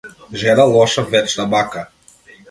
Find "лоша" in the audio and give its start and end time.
0.73-1.01